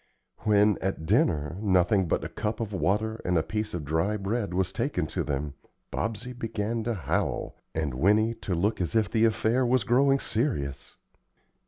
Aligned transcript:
When, 0.39 0.79
at 0.81 1.05
dinner, 1.05 1.57
nothing 1.61 2.07
but 2.07 2.23
a 2.23 2.27
cup 2.27 2.59
of 2.59 2.73
water 2.73 3.21
and 3.23 3.37
a 3.37 3.43
piece 3.43 3.75
of 3.75 3.85
dry 3.85 4.17
bread 4.17 4.51
was 4.51 4.71
taken 4.71 5.05
to 5.05 5.23
them, 5.23 5.53
Bobsey 5.91 6.33
began 6.33 6.83
to 6.85 6.95
howl, 6.95 7.55
and 7.75 7.93
Winnie 7.93 8.33
to 8.33 8.55
look 8.55 8.81
as 8.81 8.95
if 8.95 9.11
the 9.11 9.25
affair 9.25 9.63
was 9.63 9.83
growing 9.83 10.17
serious. 10.17 10.95